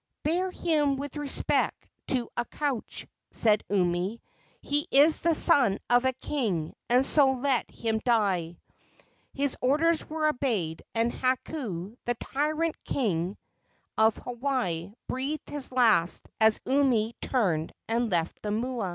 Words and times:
"Bear 0.23 0.49
him 0.49 0.95
with 0.95 1.15
respect 1.15 1.87
to 2.07 2.27
a 2.35 2.43
couch," 2.43 3.05
said 3.29 3.63
Umi. 3.69 4.19
"He 4.59 4.87
is 4.89 5.19
the 5.19 5.35
son 5.35 5.77
of 5.91 6.05
a 6.05 6.13
king, 6.13 6.73
and 6.89 7.05
so 7.05 7.33
let 7.33 7.69
him 7.69 7.99
die." 8.03 8.57
His 9.31 9.55
orders 9.61 10.09
were 10.09 10.27
obeyed, 10.29 10.81
and 10.95 11.11
Hakau, 11.13 11.95
the 12.05 12.15
tyrant 12.15 12.83
king 12.83 13.37
of 13.95 14.17
Hawaii, 14.17 14.93
breathed 15.07 15.47
his 15.51 15.71
last 15.71 16.27
as 16.39 16.59
Umi 16.65 17.13
turned 17.21 17.71
and 17.87 18.09
left 18.09 18.41
the 18.41 18.49
mua. 18.49 18.89